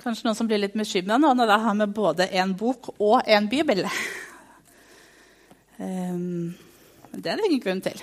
Kanskje 0.00 0.24
noen 0.24 0.36
som 0.38 0.48
blir 0.48 0.62
litt 0.62 0.76
bekymra 0.78 1.18
nå 1.20 1.34
når 1.36 1.50
jeg 1.52 1.64
har 1.66 1.74
med 1.76 1.92
både 1.92 2.28
en 2.40 2.54
bok 2.56 2.94
og 2.96 3.20
en 3.28 3.48
bibel. 3.50 3.84
Um, 5.76 6.56
det 7.12 7.28
er 7.28 7.36
det 7.36 7.50
ingen 7.50 7.60
grunn 7.60 7.82
til. 7.84 8.00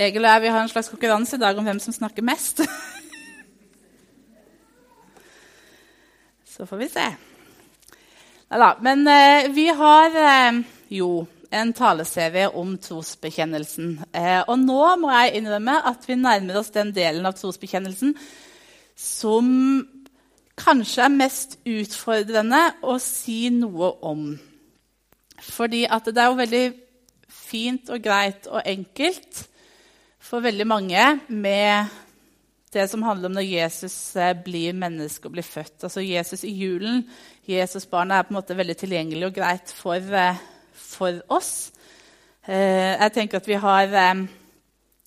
Egil 0.00 0.22
og 0.22 0.30
jeg 0.30 0.42
vi 0.44 0.52
har 0.54 0.62
en 0.62 0.70
slags 0.70 0.90
konkurranse 0.92 1.34
i 1.36 1.42
dag 1.42 1.58
om 1.58 1.66
hvem 1.66 1.80
som 1.82 1.94
snakker 1.96 2.22
mest. 2.22 2.62
Så 6.46 6.66
får 6.66 6.76
vi 6.76 6.88
se. 6.92 7.06
Neida, 8.50 8.70
men 8.86 9.06
eh, 9.08 9.50
vi 9.54 9.68
har 9.68 10.16
eh, 10.18 10.62
jo 10.94 11.26
en 11.50 11.72
taleserie 11.74 12.48
om 12.48 12.76
trosbekjennelsen. 12.78 13.94
Eh, 14.12 14.42
og 14.46 14.58
nå 14.62 14.82
må 15.02 15.10
jeg 15.14 15.40
innrømme 15.40 15.78
at 15.90 16.06
vi 16.06 16.18
nærmer 16.18 16.58
oss 16.60 16.70
den 16.74 16.92
delen 16.94 17.26
av 17.26 17.38
trosbekjennelsen 17.38 18.14
som 18.98 19.48
kanskje 20.60 21.04
er 21.06 21.14
mest 21.14 21.58
utfordrende 21.68 22.60
å 22.84 22.98
si 23.02 23.48
noe 23.54 23.94
om. 24.06 24.28
Fordi 25.40 25.86
det 25.88 26.20
er 26.20 26.28
jo 26.28 26.38
veldig 26.38 26.64
fint 27.30 27.90
og 27.90 28.04
greit 28.04 28.46
og 28.50 28.62
enkelt 28.68 29.44
for 30.20 30.44
veldig 30.44 30.66
mange 30.68 31.04
med 31.28 31.90
det 32.70 32.86
som 32.90 33.02
handler 33.02 33.30
om 33.30 33.34
når 33.34 33.48
Jesus 33.48 33.94
eh, 34.14 34.34
blir 34.44 34.76
menneske 34.78 35.26
og 35.26 35.34
blir 35.34 35.46
født. 35.46 35.88
Altså 35.88 36.04
Jesus 36.04 36.44
i 36.46 36.52
julen, 36.54 37.02
Jesusbarnet, 37.48 38.14
er 38.14 38.28
på 38.28 38.34
en 38.34 38.38
måte 38.38 38.56
veldig 38.58 38.76
tilgjengelig 38.78 39.26
og 39.26 39.38
greit 39.40 39.72
for, 39.74 39.98
eh, 39.98 40.38
for 40.70 41.18
oss. 41.34 41.72
Eh, 42.46 42.94
jeg 42.94 43.16
tenker 43.16 43.40
at 43.40 43.50
vi 43.50 43.58
har 43.58 44.26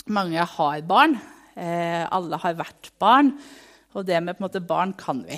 Mange 0.06 0.36
har 0.36 0.82
barn. 0.82 1.14
Alle 1.56 2.36
har 2.36 2.54
vært 2.60 2.90
barn. 3.00 3.30
Og 3.94 4.06
det 4.06 4.22
med 4.24 4.38
på 4.38 4.42
en 4.42 4.48
måte 4.48 4.64
barn 4.66 4.94
kan 4.98 5.22
vi. 5.28 5.38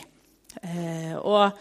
Eh, 0.64 1.16
og 1.20 1.52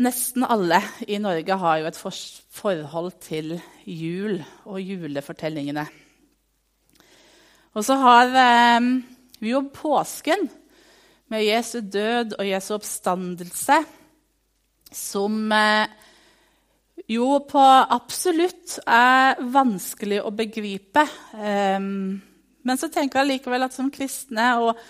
nesten 0.00 0.46
alle 0.48 0.80
i 1.08 1.18
Norge 1.20 1.58
har 1.60 1.80
jo 1.80 1.88
et 1.90 1.98
for 1.98 2.14
forhold 2.58 3.12
til 3.24 3.58
jul 3.84 4.38
og 4.64 4.80
julefortellingene. 4.80 5.84
Og 7.76 7.84
så 7.84 7.98
har 8.00 8.32
eh, 8.32 8.88
vi 9.40 9.52
jo 9.52 9.66
påsken 9.74 10.48
med 11.28 11.44
Jesu 11.44 11.80
død 11.84 12.38
og 12.38 12.48
Jesu 12.48 12.72
oppstandelse 12.78 13.82
som 14.96 15.52
eh, 15.52 15.88
jo 17.12 17.34
på 17.44 17.60
absolutt 17.60 18.78
er 18.88 19.36
vanskelig 19.52 20.22
å 20.24 20.32
begripe. 20.34 21.04
Men 21.32 22.80
så 22.80 22.90
tenker 22.92 23.22
jeg 23.22 23.30
likevel 23.30 23.64
at 23.64 23.72
som 23.72 23.88
kristne 23.92 24.48
og 24.60 24.80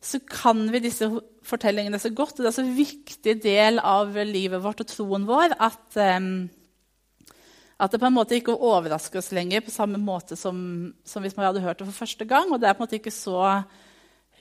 så 0.00 0.20
kan 0.24 0.62
vi 0.72 0.80
disse 0.80 1.06
fortellingene 1.44 2.00
så 2.00 2.10
godt. 2.14 2.38
Og 2.38 2.44
det 2.44 2.50
er 2.50 2.56
så 2.56 2.64
viktig 2.64 3.36
del 3.42 3.80
av 3.84 4.16
livet 4.24 4.62
vårt 4.64 4.80
og 4.80 4.88
troen 4.88 5.26
vår 5.28 5.54
at, 5.60 5.98
at 6.00 7.92
det 7.92 8.00
på 8.00 8.08
en 8.08 8.16
måte 8.16 8.38
ikke 8.38 8.56
overrasker 8.56 9.20
oss 9.20 9.32
lenger 9.36 9.64
på 9.66 9.74
samme 9.74 10.00
måte 10.00 10.38
som, 10.40 10.56
som, 11.04 11.24
hvis 11.24 11.36
man 11.36 11.50
hadde 11.50 11.64
hørt 11.64 11.82
det 11.82 11.88
for 11.90 12.02
første 12.06 12.28
gang. 12.28 12.48
Og 12.48 12.62
det 12.62 12.70
er 12.70 12.78
på 12.78 12.82
en 12.82 12.88
måte 12.88 13.00
ikke 13.00 13.14
så 13.14 13.42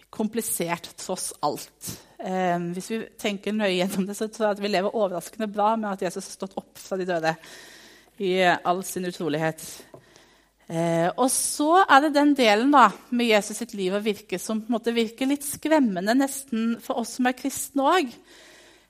komplisert 0.10 0.90
tross 0.98 1.34
alt. 1.46 1.96
Um, 2.20 2.72
hvis 2.76 2.90
vi 2.92 3.04
tenker 3.20 3.56
nøye 3.56 3.78
gjennom 3.78 4.08
det, 4.08 4.16
så 4.18 4.28
tror 4.28 4.50
jeg 4.50 4.58
at 4.58 4.64
vi 4.64 4.72
lever 4.72 4.96
overraskende 4.96 5.48
bra 5.52 5.76
med 5.80 5.92
at 5.94 6.08
Jesus 6.08 6.26
har 6.26 6.40
stått 6.40 6.58
opp 6.60 6.80
fra 6.82 6.98
de 7.00 7.08
døde 7.08 7.36
i 8.20 8.34
all 8.44 8.82
sin 8.84 9.08
utrolighet. 9.08 9.64
Eh, 10.70 11.08
og 11.18 11.32
så 11.34 11.82
er 11.82 12.04
det 12.04 12.12
den 12.14 12.36
delen 12.38 12.70
da, 12.70 12.92
med 13.10 13.32
Jesus 13.32 13.58
sitt 13.58 13.74
liv 13.74 13.96
og 13.98 14.06
virke 14.06 14.38
som 14.38 14.60
på 14.62 14.70
en 14.70 14.76
måte 14.76 14.94
virker 14.94 15.30
litt 15.32 15.48
skremmende 15.48 16.14
nesten 16.14 16.76
for 16.84 17.02
oss 17.02 17.16
som 17.18 17.30
er 17.30 17.38
kristne 17.38 17.88
òg. 17.90 18.12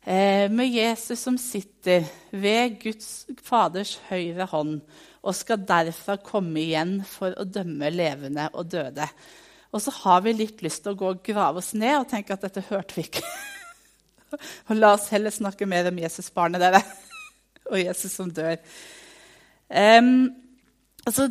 Eh, 0.04 0.52
med 0.52 0.68
Jesus 0.68 1.24
som 1.24 1.38
sitter 1.40 2.04
ved 2.36 2.80
Guds 2.84 3.30
Faders 3.44 3.96
høyre 4.10 4.48
hånd 4.52 4.82
og 5.20 5.36
skal 5.36 5.64
derfra 5.68 6.18
komme 6.24 6.62
igjen 6.66 6.98
for 7.08 7.36
å 7.36 7.48
dømme 7.48 7.92
levende 7.96 8.50
og 8.54 8.72
døde. 8.72 9.08
Og 9.72 9.84
så 9.84 9.94
har 10.02 10.24
vi 10.26 10.36
litt 10.36 10.64
lyst 10.66 10.84
til 10.84 10.96
å 10.96 11.00
gå 11.00 11.14
og 11.14 11.24
grave 11.24 11.62
oss 11.62 11.74
ned 11.78 11.96
og 12.02 12.08
tenke 12.12 12.36
at 12.36 12.44
dette 12.44 12.64
hørte 12.68 12.96
vi 12.98 13.08
ikke. 13.08 13.24
og 14.68 14.76
la 14.76 14.94
oss 14.96 15.10
heller 15.14 15.32
snakke 15.32 15.68
mer 15.70 15.92
om 15.92 16.00
Jesusbarnet, 16.02 16.60
dere. 16.64 16.82
og 17.72 17.80
Jesus 17.80 18.16
som 18.16 18.32
dør. 18.34 18.58
Um, 19.70 20.32
altså, 21.06 21.30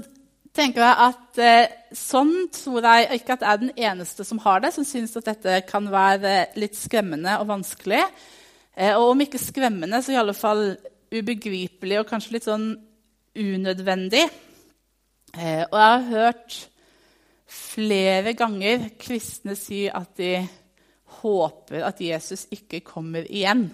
tenker 0.59 0.83
jeg 0.85 1.09
at 1.09 1.41
eh, 1.43 1.77
Sånn 1.97 2.51
tror 2.53 2.85
jeg 2.85 3.17
ikke 3.17 3.39
at 3.39 3.45
jeg 3.45 3.49
er 3.49 3.61
den 3.63 3.71
eneste 3.81 4.25
som 4.27 4.41
har 4.43 4.61
det, 4.61 4.75
som 4.75 4.85
syns 4.85 5.15
at 5.17 5.31
dette 5.31 5.55
kan 5.65 5.87
være 5.89 6.51
litt 6.61 6.77
skremmende 6.77 7.39
og 7.41 7.49
vanskelig. 7.49 8.03
Eh, 8.77 8.93
og 8.93 9.15
om 9.15 9.23
ikke 9.25 9.41
skremmende, 9.41 10.03
så 10.05 10.13
i 10.13 10.19
alle 10.21 10.35
fall 10.37 10.75
ubegripelig 11.09 12.03
og 12.03 12.11
kanskje 12.11 12.35
litt 12.37 12.49
sånn 12.49 12.69
unødvendig. 13.39 14.27
Eh, 15.33 15.65
og 15.65 15.79
jeg 15.79 15.89
har 15.95 16.07
hørt 16.11 16.59
flere 17.49 18.37
ganger 18.37 18.91
kristne 19.01 19.57
si 19.57 19.87
at 19.89 20.13
de 20.21 20.43
håper 21.23 21.87
at 21.89 22.01
Jesus 22.05 22.45
ikke 22.53 22.83
kommer 22.85 23.25
igjen. 23.25 23.71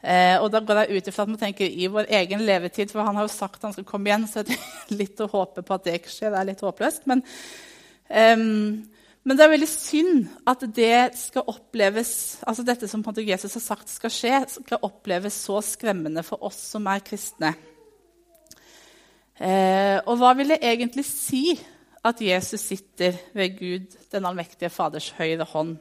Eh, 0.00 0.36
og 0.40 0.48
da 0.48 0.62
går 0.64 0.78
jeg 0.80 0.96
ut 0.96 1.08
ifra 1.10 1.26
at 1.26 1.32
man 1.32 1.40
tenker 1.40 1.68
i 1.68 1.88
vår 1.92 2.08
egen 2.20 2.44
levetid, 2.46 2.92
for 2.92 3.04
han 3.04 3.18
har 3.18 3.26
jo 3.26 3.32
sagt 3.34 3.66
han 3.66 3.74
skal 3.74 3.84
komme 3.88 4.08
igjen, 4.08 4.24
så 4.30 4.44
det 4.46 4.56
er 4.56 4.94
litt 5.02 5.20
å 5.20 5.28
håpe 5.28 5.64
på 5.66 5.76
at 5.76 5.84
det 5.84 5.98
ikke 6.00 6.14
skjer. 6.14 6.32
Det 6.32 6.40
er 6.40 6.48
litt 6.48 6.64
håpløst. 6.64 7.04
Men, 7.10 7.24
um, 8.08 8.78
men 9.20 9.36
det 9.36 9.44
er 9.44 9.52
veldig 9.52 9.68
synd 9.68 10.30
at 10.48 10.64
det 10.76 11.18
skal 11.20 11.50
oppleves, 11.52 12.12
altså 12.48 12.64
dette 12.64 12.88
som 12.88 13.04
Jesus 13.20 13.58
har 13.58 13.66
sagt 13.66 13.92
skal 13.92 14.14
skje, 14.14 14.38
skal 14.56 14.86
oppleves 14.88 15.36
så 15.44 15.60
skremmende 15.64 16.24
for 16.24 16.48
oss 16.48 16.62
som 16.72 16.88
er 16.88 17.04
kristne. 17.04 17.52
Eh, 19.40 19.98
og 20.04 20.18
hva 20.20 20.32
vil 20.36 20.52
det 20.52 20.62
egentlig 20.64 21.04
si 21.08 21.54
at 22.04 22.20
Jesus 22.20 22.60
sitter 22.60 23.16
ved 23.36 23.56
Gud, 23.56 23.94
den 24.12 24.26
allmektige 24.28 24.72
Faders 24.72 25.12
høyre 25.16 25.44
hånd? 25.48 25.78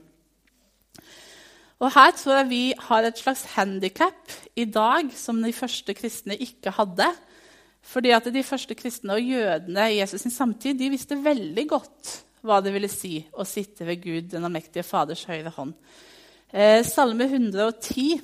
Og 1.80 1.94
Her 1.96 2.12
tror 2.12 2.42
jeg 2.42 2.50
vi 2.50 2.64
har 2.90 3.06
et 3.08 3.20
slags 3.20 3.46
handikap 3.56 4.34
i 4.60 4.66
dag 4.68 5.14
som 5.16 5.40
de 5.40 5.54
første 5.56 5.94
kristne 5.96 6.36
ikke 6.36 6.74
hadde. 6.76 7.08
Fordi 7.82 8.12
at 8.12 8.28
De 8.34 8.44
første 8.44 8.76
kristne 8.76 9.16
og 9.16 9.24
jødene 9.24 9.94
i 9.94 10.02
Jesus' 10.02 10.26
sin 10.26 10.32
samtid 10.32 10.76
de 10.76 10.90
visste 10.92 11.16
veldig 11.16 11.68
godt 11.70 12.18
hva 12.44 12.60
det 12.64 12.74
ville 12.74 12.88
si 12.92 13.18
å 13.34 13.44
sitte 13.48 13.88
ved 13.88 14.04
Gud, 14.04 14.30
den 14.32 14.46
allmektige 14.48 14.84
Faders 14.84 15.26
høyre 15.28 15.52
hånd. 15.56 15.74
Eh, 16.52 16.84
Salme 16.88 17.28
110 17.28 18.22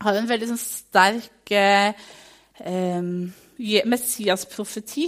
har 0.00 0.18
en 0.18 0.28
veldig 0.28 0.50
sånn, 0.50 0.60
sterk 0.60 1.52
eh, 1.56 1.94
eh, 2.60 3.06
Messias-profeti. 3.88 5.06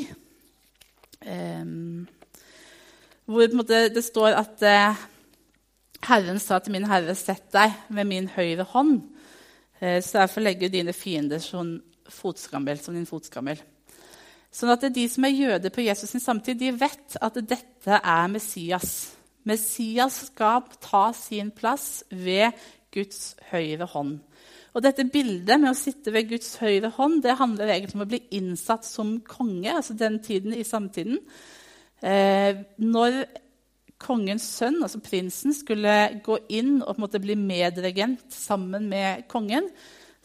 Eh, 1.21 1.65
hvor 3.27 3.53
det 3.69 4.05
står 4.05 4.39
at 4.39 4.65
eh, 4.65 5.05
Herren 6.07 6.39
sa 6.43 6.61
til 6.63 6.77
min 6.77 6.87
herre, 6.87 7.15
sett 7.19 7.49
deg 7.55 7.75
ved 7.89 8.07
min 8.07 8.29
høyre 8.31 8.67
hånd, 8.71 9.01
eh, 9.81 9.99
så 10.03 10.23
derfor 10.23 10.45
legger 10.45 10.71
dine 10.71 10.95
fiender 10.95 11.43
som, 11.43 11.77
fotskammel, 12.07 12.79
som 12.79 12.95
din 12.95 13.09
fotskammel. 13.09 13.59
Sånn 14.55 14.71
at 14.73 14.87
de 14.95 15.05
som 15.11 15.27
er 15.27 15.35
jøder 15.35 15.73
på 15.75 15.83
Jesus' 15.85 16.15
sin 16.15 16.23
samtid, 16.23 16.61
de 16.61 16.71
vet 16.73 17.19
at 17.21 17.41
dette 17.43 17.99
er 17.99 18.31
Messias. 18.33 19.17
Messias 19.47 20.23
skal 20.31 20.65
ta 20.81 21.11
sin 21.15 21.51
plass 21.55 22.05
ved 22.11 22.55
Guds 22.95 23.35
høyre 23.51 23.89
hånd. 23.91 24.21
Og 24.77 24.85
dette 24.85 25.07
Bildet 25.09 25.61
med 25.61 25.73
å 25.73 25.77
sitte 25.77 26.13
ved 26.13 26.29
Guds 26.31 26.57
høyre 26.61 26.91
hånd 26.97 27.23
det 27.25 27.39
handler 27.39 27.73
egentlig 27.73 27.99
om 27.99 28.05
å 28.05 28.11
bli 28.11 28.21
innsatt 28.37 28.85
som 28.85 29.19
konge, 29.25 29.73
altså 29.73 29.97
den 29.97 30.19
tiden 30.25 30.53
i 30.57 30.65
samtiden. 30.69 31.19
Eh, 32.05 32.63
når 32.81 33.25
kongens 34.03 34.45
sønn, 34.59 34.83
altså 34.85 35.01
prinsen, 35.05 35.55
skulle 35.57 35.93
gå 36.25 36.39
inn 36.53 36.81
og 36.83 36.93
på 36.93 36.99
en 36.99 37.05
måte 37.07 37.23
bli 37.23 37.37
medregent 37.39 38.25
sammen 38.35 38.91
med 38.91 39.25
kongen, 39.33 39.71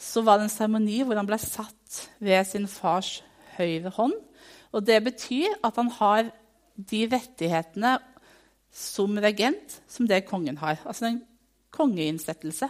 så 0.02 0.24
var 0.26 0.38
det 0.38 0.48
en 0.48 0.52
seremoni 0.52 1.00
hvor 1.06 1.18
han 1.18 1.28
ble 1.28 1.38
satt 1.40 2.02
ved 2.22 2.44
sin 2.48 2.68
fars 2.70 3.20
høyre 3.56 3.92
hånd. 3.96 4.14
Og 4.72 4.84
det 4.86 4.98
betyr 5.04 5.58
at 5.64 5.78
han 5.78 5.90
har 5.98 6.30
de 6.76 7.02
rettighetene 7.12 7.96
som 8.72 9.18
regent 9.20 9.80
som 9.90 10.08
det 10.08 10.24
kongen 10.28 10.58
har. 10.60 10.80
Altså 10.88 11.10
en 11.10 11.20
kongeinnsettelse. 11.72 12.68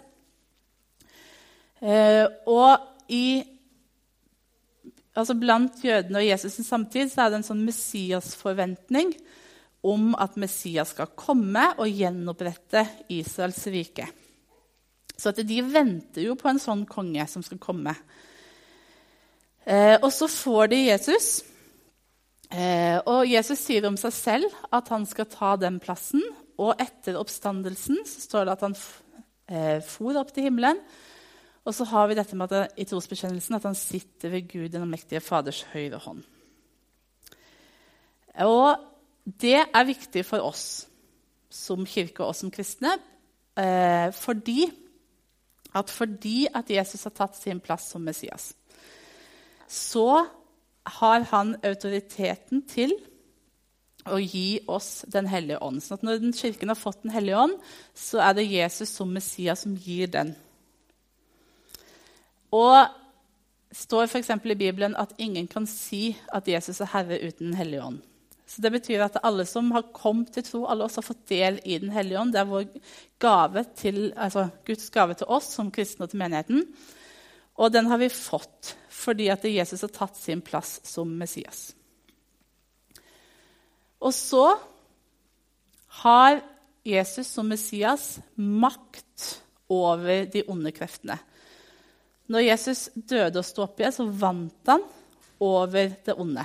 Eh, 1.83 2.27
og 2.47 2.83
i, 3.11 3.43
altså 5.15 5.35
blant 5.39 5.83
jødene 5.83 6.21
og 6.21 6.27
Jesus' 6.27 6.63
samtid 6.67 7.11
så 7.11 7.25
er 7.25 7.33
det 7.33 7.41
en 7.41 7.49
sånn 7.49 7.65
Messias-forventning 7.67 9.15
om 9.83 10.13
at 10.15 10.39
Messias 10.39 10.93
skal 10.95 11.11
komme 11.19 11.73
og 11.77 11.91
gjenopprette 11.91 12.85
Israels 13.11 13.65
rike. 13.73 14.07
Så 15.19 15.33
de 15.37 15.59
venter 15.67 16.27
jo 16.27 16.37
på 16.39 16.49
en 16.51 16.61
sånn 16.63 16.85
konge 16.89 17.25
som 17.31 17.45
skal 17.45 17.61
komme. 17.63 17.95
Eh, 19.65 19.97
og 20.01 20.11
så 20.15 20.27
får 20.31 20.73
de 20.73 20.81
Jesus. 20.89 21.29
Eh, 22.51 22.99
og 23.07 23.29
Jesus 23.31 23.61
sier 23.63 23.87
om 23.89 23.99
seg 23.99 24.15
selv 24.15 24.57
at 24.75 24.91
han 24.93 25.07
skal 25.09 25.29
ta 25.31 25.55
den 25.57 25.79
plassen 25.81 26.21
Og 26.61 26.77
etter 26.83 27.17
oppstandelsen 27.17 28.03
så 28.05 28.21
står 28.27 28.45
det 28.45 28.53
at 28.53 28.65
han 28.67 28.75
eh, 29.49 29.79
for 29.87 30.19
opp 30.21 30.35
til 30.35 30.51
himmelen. 30.51 30.83
Og 31.63 31.75
så 31.75 31.87
har 31.89 32.11
vi 32.11 32.19
dette 32.19 32.37
med 32.37 32.53
at, 32.53 32.75
i 32.77 32.87
trosbekjennelsen 32.87 33.57
at 33.57 33.67
han 33.71 33.79
sitter 33.79 34.35
ved 34.35 34.51
Gud, 34.51 34.69
den 34.75 34.91
mektige 34.91 35.23
Faders 35.25 35.63
høyre 35.73 36.01
hånd. 36.03 36.23
Og 38.43 38.92
det 39.25 39.59
er 39.63 39.87
viktig 39.87 40.25
for 40.27 40.43
oss 40.43 40.87
som 41.53 41.87
kirke 41.87 42.25
og 42.25 42.35
som 42.37 42.51
kristne, 42.51 42.97
eh, 43.57 44.11
fordi 44.13 44.71
at 45.75 45.91
fordi 45.91 46.47
at 46.55 46.71
Jesus 46.71 47.05
har 47.05 47.15
tatt 47.17 47.37
sin 47.37 47.61
plass 47.61 47.91
som 47.93 48.03
Messias, 48.05 48.53
så 49.69 50.27
har 50.87 51.25
han 51.31 51.57
autoriteten 51.65 52.67
til 52.69 52.93
å 54.11 54.19
gi 54.19 54.61
oss 54.67 55.05
Den 55.07 55.27
hellige 55.27 55.63
ånd. 55.63 55.81
Så 55.81 55.97
når 56.03 56.33
kirken 56.35 56.69
har 56.69 56.77
fått 56.77 57.03
Den 57.03 57.11
hellige 57.15 57.39
ånd, 57.39 57.55
så 57.95 58.19
er 58.19 58.33
det 58.35 58.51
Jesus 58.51 58.89
som 58.89 59.09
Messias 59.09 59.63
som 59.63 59.77
gir 59.77 60.07
den. 60.07 60.35
Og 62.51 62.89
står 63.73 64.05
f.eks. 64.05 64.31
i 64.31 64.55
Bibelen 64.55 64.97
at 64.97 65.15
ingen 65.19 65.47
kan 65.47 65.67
si 65.67 66.17
at 66.29 66.49
Jesus 66.49 66.81
er 66.81 66.91
herre 66.93 67.21
uten 67.23 67.47
Den 67.47 67.55
hellige 67.55 67.85
ånd. 67.85 68.03
Så 68.47 68.63
Det 68.63 68.73
betyr 68.75 69.05
at 69.05 69.21
alle 69.23 69.47
som 69.47 69.71
har 69.73 69.93
kommet 69.95 70.33
til 70.35 70.45
tro, 70.45 70.65
alle 70.67 70.85
oss 70.85 70.99
har 70.99 71.07
fått 71.07 71.27
del 71.31 71.61
i 71.65 71.79
Den 71.79 71.93
hellige 71.95 72.21
ånd. 72.21 72.33
Det 72.35 72.41
er 72.41 72.51
vår 72.51 72.67
gave 73.23 73.65
til, 73.79 74.13
altså 74.17 74.49
Guds 74.67 74.91
gave 74.91 75.15
til 75.15 75.31
oss 75.31 75.55
som 75.57 75.71
kristne 75.71 76.05
og 76.05 76.11
til 76.13 76.21
menigheten. 76.21 76.67
Og 77.57 77.73
den 77.73 77.87
har 77.87 78.01
vi 78.01 78.11
fått 78.13 78.77
fordi 78.93 79.29
at 79.33 79.45
Jesus 79.45 79.83
har 79.83 79.93
tatt 79.95 80.19
sin 80.19 80.43
plass 80.45 80.81
som 80.87 81.09
Messias. 81.19 81.73
Og 84.03 84.15
så 84.15 84.45
har 86.03 86.41
Jesus 86.87 87.29
som 87.31 87.49
Messias 87.49 88.17
makt 88.37 89.43
over 89.73 90.27
de 90.31 90.43
onde 90.51 90.73
kreftene. 90.75 91.19
Når 92.33 92.47
Jesus 92.47 92.89
døde 92.95 93.41
og 93.41 93.47
sto 93.47 93.65
opp 93.65 93.81
igjen, 93.81 93.95
så 93.95 94.07
vant 94.07 94.71
han 94.71 94.85
over 95.43 95.95
det 96.05 96.17
onde. 96.19 96.45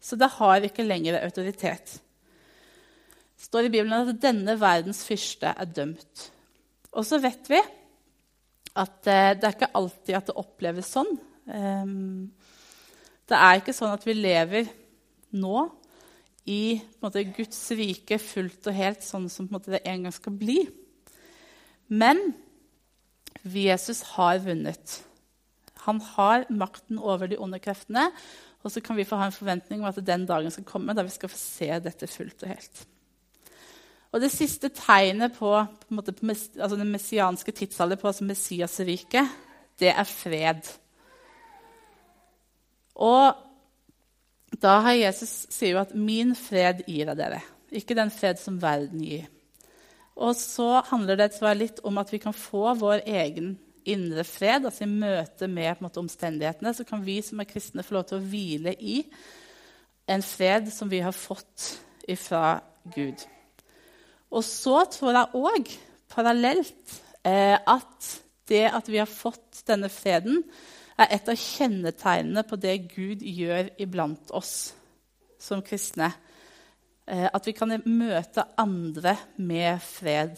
Så 0.00 0.16
det 0.16 0.30
har 0.38 0.64
ikke 0.64 0.86
lenger 0.86 1.20
autoritet. 1.20 1.98
Det 3.36 3.46
står 3.48 3.68
i 3.68 3.72
Bibelen 3.72 4.08
at 4.08 4.22
denne 4.22 4.56
verdens 4.60 5.02
fyrste 5.06 5.52
er 5.52 5.68
dømt. 5.68 6.30
Og 6.96 7.06
så 7.06 7.20
vet 7.22 7.50
vi 7.50 7.60
at 8.80 9.10
eh, 9.10 9.34
det 9.36 9.46
er 9.46 9.56
ikke 9.56 9.74
alltid 9.76 10.16
at 10.16 10.30
det 10.30 10.38
oppleves 10.40 10.90
sånn. 10.94 11.10
Ehm, 11.50 12.30
det 13.28 13.38
er 13.38 13.60
ikke 13.60 13.74
sånn 13.76 13.94
at 13.94 14.04
vi 14.06 14.16
lever 14.16 14.70
nå 15.36 15.68
i 16.50 16.80
måte, 17.02 17.22
Guds 17.36 17.58
rike 17.76 18.18
fullt 18.22 18.66
og 18.70 18.76
helt 18.76 19.04
sånn 19.06 19.28
som 19.30 19.48
måte, 19.52 19.74
det 19.74 19.84
en 19.86 20.06
gang 20.06 20.14
skal 20.14 20.34
bli. 20.40 20.64
Men 21.90 22.32
Jesus 23.44 24.02
har 24.16 24.40
vunnet. 24.44 25.00
Han 25.86 26.00
har 26.16 26.46
makten 26.52 26.98
over 26.98 27.30
de 27.30 27.38
onde 27.40 27.60
kreftene. 27.62 28.08
Og 28.62 28.72
så 28.72 28.82
kan 28.84 28.96
vi 28.96 29.06
få 29.08 29.16
ha 29.16 29.28
en 29.28 29.34
forventning 29.34 29.80
om 29.80 29.88
at 29.88 30.00
den 30.04 30.26
dagen 30.28 30.52
skal 30.52 30.66
komme 30.68 30.94
da 30.96 31.04
vi 31.06 31.12
skal 31.14 31.32
få 31.32 31.38
se 31.40 31.70
dette 31.80 32.08
fullt 32.10 32.44
og 32.44 32.52
helt. 32.52 32.82
Og 34.10 34.20
Det 34.20 34.30
siste 34.32 34.68
tegnet 34.74 35.36
på, 35.38 35.52
på, 35.86 35.94
måte, 35.94 36.12
på 36.12 36.26
altså 36.26 36.76
den 36.76 36.90
messianske 36.90 37.52
tidsalder, 37.52 37.96
på 37.96 38.10
altså 38.10 38.26
Messiasriket, 38.26 39.28
det 39.78 39.92
er 39.94 40.04
fred. 40.04 40.66
Og 42.98 43.38
da 44.60 44.80
har 44.84 44.98
Jesus 44.98 45.46
sier 45.48 45.76
jo 45.76 45.80
at 45.80 45.94
'min 45.94 46.34
fred 46.34 46.82
gir 46.86 47.06
jeg 47.06 47.16
dere', 47.16 47.44
ikke 47.70 47.94
den 47.94 48.10
fred 48.10 48.36
som 48.36 48.60
verden 48.62 49.00
gir. 49.00 49.28
Og 50.16 50.34
så 50.36 50.82
handler 50.90 51.16
det 51.16 51.56
litt 51.56 51.80
om 51.84 51.98
at 51.98 52.12
vi 52.12 52.18
kan 52.18 52.34
få 52.34 52.74
vår 52.74 53.06
egen 53.06 53.58
indre 53.88 54.24
fred. 54.24 54.64
altså 54.64 54.84
I 54.84 54.90
møte 54.92 55.48
med 55.48 55.82
måte, 55.84 56.00
omstendighetene 56.02 56.72
så 56.76 56.86
kan 56.88 57.04
vi 57.04 57.20
som 57.24 57.40
er 57.40 57.48
kristne 57.50 57.84
få 57.86 57.98
lov 57.98 58.08
til 58.08 58.18
å 58.18 58.24
hvile 58.24 58.74
i 58.76 59.02
en 60.10 60.24
fred 60.26 60.70
som 60.74 60.90
vi 60.90 61.02
har 61.04 61.14
fått 61.14 61.76
ifra 62.10 62.60
Gud. 62.94 63.22
Og 64.30 64.44
så 64.46 64.82
tror 64.90 65.14
jeg 65.16 65.40
òg, 65.40 65.70
parallelt, 66.10 67.00
eh, 67.24 67.56
at 67.58 68.10
det 68.50 68.66
at 68.70 68.88
vi 68.90 68.98
har 68.98 69.10
fått 69.10 69.62
denne 69.66 69.90
freden, 69.92 70.42
er 71.00 71.14
et 71.14 71.28
av 71.32 71.38
kjennetegnene 71.38 72.44
på 72.44 72.58
det 72.60 72.76
Gud 72.92 73.22
gjør 73.24 73.70
iblant 73.80 74.32
oss 74.36 74.72
som 75.40 75.62
kristne. 75.64 76.10
Eh, 77.06 77.26
at 77.32 77.46
vi 77.46 77.54
kan 77.56 77.72
møte 77.86 78.44
andre 78.60 79.16
med 79.38 79.80
fred. 79.82 80.36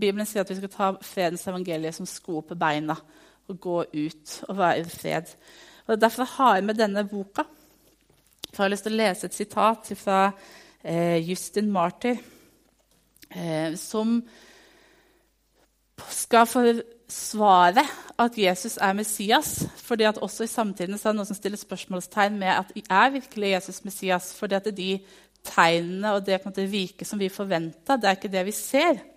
Bibelen 0.00 0.26
sier 0.26 0.44
at 0.44 0.50
vi 0.50 0.58
skal 0.58 0.72
ta 0.72 0.90
fredens 1.02 1.46
evangelie 1.48 1.92
som 1.92 2.06
sko 2.08 2.40
på 2.46 2.56
beina 2.58 2.96
og 3.48 3.60
gå 3.60 3.80
ut 3.84 4.38
og 4.48 4.56
være 4.58 4.80
i 4.80 4.88
fred. 4.88 5.34
Og 5.86 6.00
Derfor 6.00 6.24
har 6.36 6.56
jeg 6.56 6.64
med 6.64 6.80
denne 6.80 7.04
boka. 7.08 7.44
For 8.54 8.62
Jeg 8.62 8.64
har 8.64 8.72
lyst 8.72 8.86
til 8.86 8.94
å 8.94 9.00
lese 9.02 9.26
et 9.26 9.34
sitat 9.34 9.92
fra 9.98 10.18
eh, 10.84 11.18
Justin 11.28 11.70
Martyr, 11.72 12.20
eh, 13.34 13.74
som 13.76 14.20
skal 16.10 16.46
forsvare 16.46 17.84
at 18.18 18.38
Jesus 18.38 18.78
er 18.80 18.92
Messias. 18.92 19.66
fordi 19.76 20.04
at 20.04 20.18
også 20.18 20.44
i 20.44 20.46
samtiden 20.46 20.94
er 20.94 20.98
det 21.04 21.16
noen 21.16 21.26
som 21.26 21.36
stiller 21.36 21.58
spørsmålstegn 21.58 22.38
med 22.38 22.48
at 22.48 22.72
er 22.90 23.10
virkelig 23.10 23.50
Jesus 23.50 23.84
Messias. 23.84 24.34
fordi 24.34 24.54
at 24.54 24.76
de 24.76 25.00
tegnene 25.44 26.14
og 26.14 26.26
det 26.26 26.40
på 26.40 26.48
en 26.48 27.04
som 27.04 27.18
vi 27.18 27.28
forventer, 27.28 27.96
det 27.96 28.04
er 28.04 28.16
ikke 28.16 28.32
det 28.32 28.46
vi 28.46 28.52
ser. 28.52 29.13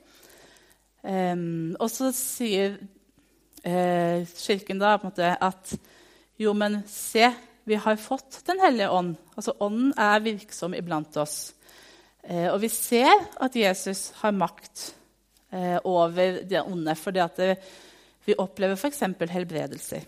Um, 1.06 1.76
og 1.80 1.92
så 1.94 2.10
sier 2.16 2.80
uh, 3.64 4.26
Kirken 4.28 4.82
da 4.82 4.98
måte 5.00 5.30
at 5.30 5.76
jo, 6.38 6.52
men 6.58 6.82
se, 6.90 7.30
vi 7.68 7.78
har 7.80 8.00
fått 8.02 8.42
Den 8.48 8.60
hellige 8.62 8.90
ånd. 8.92 9.16
Altså 9.36 9.56
Ånden 9.64 9.94
er 9.98 10.26
virksom 10.26 10.76
iblant 10.78 11.18
oss. 11.18 11.54
Uh, 12.24 12.50
og 12.54 12.62
vi 12.66 12.70
ser 12.74 13.14
at 13.40 13.56
Jesus 13.56 14.12
har 14.22 14.36
makt 14.36 14.90
uh, 15.54 15.78
over 15.86 16.42
det 16.50 16.66
onde 16.66 16.96
fordi 16.98 17.24
at 17.24 17.40
det, 17.40 17.56
vi 18.28 18.36
opplever 18.38 18.76
f.eks. 18.76 19.06
helbredelser. 19.32 20.04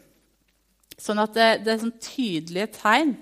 Sånn 1.00 1.22
at 1.24 1.34
det, 1.38 1.50
det 1.64 1.74
er 1.74 1.82
sånn 1.86 1.96
tydelige 2.04 2.74
tegn 2.82 3.16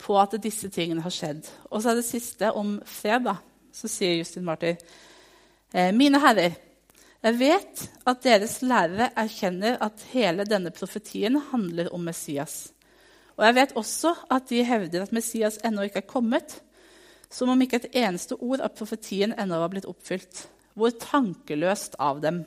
på 0.00 0.16
at 0.16 0.38
disse 0.40 0.70
tingene 0.72 1.04
har 1.04 1.12
skjedd. 1.12 1.44
Og 1.68 1.82
så 1.82 1.92
er 1.92 2.00
det 2.00 2.08
siste 2.08 2.48
om 2.56 2.78
fred. 2.88 3.26
da. 3.28 3.36
Så 3.76 3.90
sier 3.92 4.16
Justin 4.16 4.46
Martyr.: 4.48 4.80
Mine 5.92 6.18
herrer, 6.24 6.56
jeg 7.20 7.36
vet 7.36 7.82
at 8.08 8.22
deres 8.24 8.60
lærere 8.64 9.10
erkjenner 9.18 9.76
at 9.84 10.04
hele 10.14 10.46
denne 10.48 10.72
profetien 10.72 11.36
handler 11.50 11.90
om 11.92 12.06
Messias. 12.08 12.70
Og 13.36 13.44
jeg 13.44 13.56
vet 13.56 13.76
også 13.76 14.14
at 14.32 14.48
de 14.48 14.62
hevder 14.64 15.04
at 15.04 15.12
Messias 15.12 15.58
ennå 15.64 15.84
ikke 15.84 16.00
er 16.00 16.08
kommet, 16.08 16.58
som 17.30 17.52
om 17.52 17.60
ikke 17.62 17.82
et 17.82 17.92
eneste 18.02 18.38
ord 18.40 18.64
av 18.64 18.72
profetien 18.76 19.34
ennå 19.36 19.60
var 19.60 19.72
blitt 19.72 19.88
oppfylt. 19.88 20.46
Hvor 20.74 20.96
tankeløst 20.96 21.98
av 22.00 22.22
dem. 22.24 22.42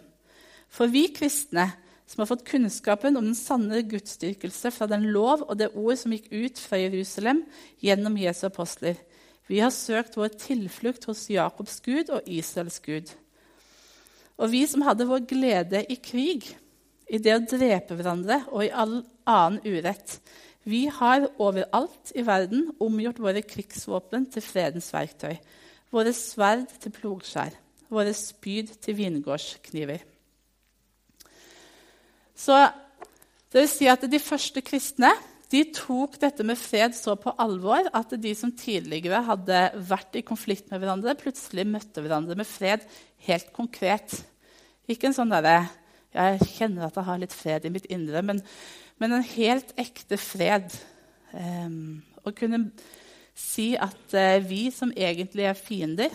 For 0.74 0.90
vi 0.90 1.06
kristne, 1.14 1.70
som 2.10 2.24
har 2.24 2.32
fått 2.34 2.46
kunnskapen 2.50 3.18
om 3.18 3.30
den 3.30 3.38
sanne 3.38 3.84
gudsdyrkelse 3.88 4.74
fra 4.74 4.90
den 4.90 5.06
lov 5.14 5.46
og 5.48 5.58
det 5.62 5.72
ord 5.78 5.98
som 6.02 6.14
gikk 6.16 6.32
ut 6.34 6.62
fra 6.62 6.82
Jerusalem 6.82 7.44
gjennom 7.84 8.18
Jesu 8.18 8.48
apostler, 8.50 8.98
vi 9.48 9.60
har 9.62 9.74
søkt 9.76 10.18
vår 10.18 10.34
tilflukt 10.40 11.06
hos 11.10 11.28
Jakobs 11.30 11.82
Gud 11.86 12.10
og 12.10 12.26
Israels 12.26 12.80
Gud. 12.82 13.12
Og 14.42 14.50
vi 14.52 14.64
som 14.70 14.84
hadde 14.86 15.08
vår 15.08 15.26
glede 15.30 15.84
i 15.92 15.98
krig, 16.02 16.48
i 17.10 17.20
det 17.22 17.36
å 17.36 17.44
drepe 17.46 17.98
hverandre 17.98 18.40
og 18.50 18.64
i 18.66 18.72
all 18.72 19.02
annen 19.30 19.60
urett, 19.66 20.18
vi 20.64 20.86
har 20.88 21.28
overalt 21.44 22.14
i 22.16 22.24
verden 22.24 22.70
omgjort 22.82 23.20
våre 23.22 23.44
krigsvåpen 23.44 24.30
til 24.32 24.46
fredens 24.46 24.88
verktøy, 24.94 25.36
våre 25.92 26.14
sverd 26.16 26.72
til 26.80 26.94
plogskjær, 26.96 27.52
våre 27.92 28.14
spyd 28.16 28.72
til 28.82 28.98
vingårdskniver. 28.98 30.00
Så 32.34 32.56
det 33.54 33.62
vil 33.62 33.70
si 33.70 33.90
at 33.92 34.08
de 34.10 34.20
første 34.24 34.64
kristne 34.66 35.12
de 35.54 35.62
tok 35.70 36.16
dette 36.22 36.46
med 36.46 36.58
fred 36.58 36.96
så 36.98 37.14
på 37.20 37.34
alvor 37.42 37.86
at 37.94 38.16
de 38.18 38.32
som 38.38 38.52
tidligere 38.58 39.22
hadde 39.28 39.60
vært 39.86 40.18
i 40.18 40.24
konflikt 40.26 40.72
med 40.72 40.82
hverandre, 40.82 41.14
plutselig 41.20 41.68
møtte 41.70 42.02
hverandre 42.02 42.38
med 42.40 42.50
fred 42.50 42.86
helt 43.28 43.52
konkret. 43.54 44.18
Ikke 44.90 45.12
en 45.12 45.18
sånn 45.18 45.34
derre 45.34 45.70
Jeg 46.14 46.46
kjenner 46.46 46.86
at 46.86 46.98
jeg 46.98 47.08
har 47.08 47.22
litt 47.22 47.34
fred 47.34 47.64
i 47.66 47.72
mitt 47.74 47.88
indre, 47.90 48.22
men, 48.22 48.42
men 49.02 49.16
en 49.16 49.24
helt 49.26 49.72
ekte 49.82 50.20
fred. 50.22 50.70
Um, 51.34 52.04
å 52.22 52.30
kunne 52.38 52.68
si 53.34 53.72
at 53.74 54.14
uh, 54.14 54.38
vi 54.46 54.68
som 54.70 54.92
egentlig 54.94 55.48
er 55.50 55.58
fiender 55.58 56.14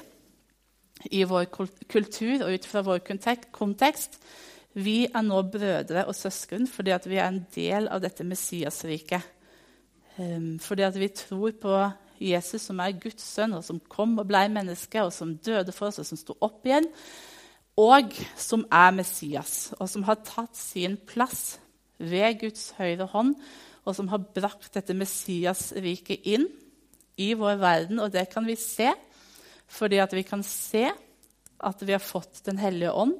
i 1.10 1.24
vår 1.26 1.48
kultur 1.90 2.44
og 2.46 2.54
ut 2.54 2.68
fra 2.70 2.84
vår 2.86 3.02
kontekst, 3.50 4.20
vi 4.78 4.98
er 5.06 5.24
nå 5.26 5.40
brødre 5.50 6.04
og 6.06 6.16
søsken 6.16 6.68
fordi 6.70 6.94
vi 7.10 7.18
er 7.18 7.30
en 7.30 7.42
del 7.54 7.88
av 7.90 8.02
dette 8.04 8.26
Messiasriket. 8.26 9.34
Fordi 10.18 10.58
fordi 10.62 10.98
vi 10.98 11.08
tror 11.14 11.56
på 11.62 11.74
Jesus 12.18 12.64
som 12.66 12.80
er 12.82 12.96
Guds 12.98 13.22
sønn, 13.22 13.54
og 13.54 13.62
som 13.64 13.78
kom 13.90 14.16
og 14.18 14.26
ble 14.26 14.48
menneske, 14.50 15.02
og 15.02 15.12
som 15.14 15.36
døde 15.36 15.72
for 15.74 15.90
oss, 15.90 16.00
og 16.02 16.08
som 16.08 16.18
sto 16.18 16.34
opp 16.42 16.66
igjen, 16.66 16.88
og 17.78 18.14
som 18.34 18.64
er 18.74 18.94
Messias, 18.96 19.70
og 19.78 19.86
som 19.90 20.02
har 20.08 20.18
tatt 20.26 20.58
sin 20.58 20.96
plass 21.06 21.60
ved 21.98 22.40
Guds 22.42 22.72
høyre 22.78 23.06
hånd, 23.12 23.36
og 23.86 23.94
som 23.94 24.10
har 24.10 24.26
brakt 24.34 24.72
dette 24.74 24.96
Messias-riket 24.98 26.26
inn 26.26 26.48
i 27.18 27.30
vår 27.38 27.62
verden. 27.62 28.02
Og 28.02 28.10
det 28.14 28.26
kan 28.32 28.46
vi 28.46 28.58
se 28.58 28.90
fordi 29.68 29.98
at 30.00 30.14
vi 30.16 30.24
kan 30.24 30.42
se 30.42 30.86
at 31.58 31.82
vi 31.84 31.92
har 31.92 32.00
fått 32.00 32.40
Den 32.46 32.56
hellige 32.56 32.94
ånd 32.96 33.18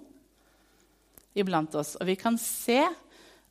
iblant 1.35 1.75
oss. 1.79 1.97
Og 2.01 2.09
vi 2.09 2.17
kan 2.19 2.39
se 2.41 2.81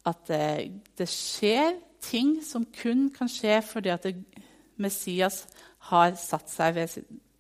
at 0.08 0.24
det, 0.30 0.82
det 0.98 1.08
skjer 1.12 1.78
ting 2.04 2.38
som 2.46 2.66
kun 2.66 3.08
kan 3.14 3.30
skje 3.32 3.60
fordi 3.66 3.92
at 3.94 4.06
det, 4.08 4.16
Messias 4.78 5.46
har 5.90 6.14
satt 6.20 6.52
seg 6.52 6.76
ved 6.78 6.94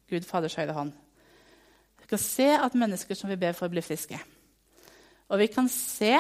Gud 0.09 0.25
Faders 0.25 0.55
høyre 0.57 0.75
hånd. 0.75 0.93
Vi 2.01 2.09
kan 2.09 2.21
se 2.21 2.47
at 2.55 2.77
mennesker 2.77 3.17
som 3.17 3.29
vi 3.29 3.39
ber 3.39 3.55
for, 3.55 3.69
blir 3.69 3.85
friske. 3.85 4.17
Og 5.27 5.41
vi 5.41 5.49
kan 5.51 5.67
se, 5.69 6.15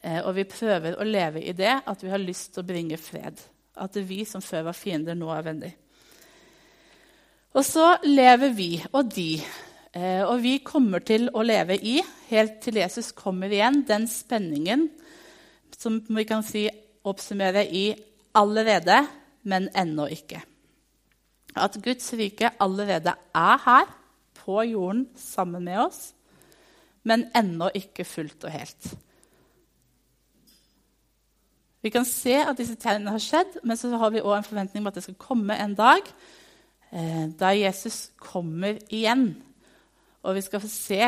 eh, 0.00 0.20
og 0.22 0.32
vi 0.38 0.46
prøver 0.48 0.96
å 0.96 1.06
leve 1.06 1.42
i 1.42 1.52
det, 1.52 1.74
at 1.84 2.04
vi 2.04 2.12
har 2.12 2.22
lyst 2.22 2.54
til 2.54 2.62
å 2.62 2.68
bringe 2.68 2.98
fred. 3.00 3.42
At 3.76 3.98
vi 3.98 4.22
som 4.24 4.42
før 4.44 4.70
var 4.70 4.78
fiender, 4.78 5.18
nå 5.18 5.32
er 5.34 5.44
venner. 5.44 5.74
Og 7.54 7.66
så 7.66 7.96
lever 8.06 8.54
vi 8.54 8.70
og 8.92 9.10
de 9.10 9.42
Eh, 9.42 9.73
og 9.94 10.40
vi 10.42 10.56
kommer 10.66 11.04
til 11.06 11.28
å 11.30 11.44
leve 11.46 11.76
i, 11.78 12.00
helt 12.26 12.56
til 12.64 12.80
Jesus 12.80 13.12
kommer 13.14 13.52
igjen, 13.52 13.84
den 13.86 14.08
spenningen 14.10 14.88
som 15.78 16.00
vi 16.08 16.24
kan 16.26 16.42
si 16.42 16.64
oppsummere 17.04 17.62
i 17.66 17.94
'allerede, 18.34 19.06
men 19.42 19.68
ennå 19.76 20.08
ikke'. 20.10 20.42
At 21.56 21.78
Guds 21.82 22.12
rike 22.12 22.50
allerede 22.60 23.14
er 23.34 23.58
her, 23.64 23.86
på 24.34 24.62
jorden, 24.62 25.08
sammen 25.16 25.64
med 25.64 25.78
oss, 25.78 26.12
men 27.02 27.30
ennå 27.36 27.70
ikke 27.74 28.04
fullt 28.04 28.44
og 28.44 28.50
helt. 28.50 28.94
Vi 31.82 31.90
kan 31.92 32.04
se 32.04 32.34
at 32.34 32.56
disse 32.58 32.76
tegnene 32.80 33.10
har 33.10 33.22
skjedd, 33.22 33.58
men 33.64 33.76
så 33.76 33.96
har 33.96 34.10
vi 34.10 34.20
òg 34.20 34.36
en 34.36 34.46
forventning 34.46 34.82
om 34.82 34.86
at 34.86 34.94
det 34.94 35.02
skal 35.02 35.14
komme 35.20 35.56
en 35.60 35.74
dag 35.74 36.00
eh, 36.92 37.26
da 37.40 37.52
Jesus 37.52 38.10
kommer 38.16 38.78
igjen 38.88 39.34
og 40.24 40.36
vi 40.36 40.42
skal 40.44 40.62
få 40.62 40.70
se 40.72 41.00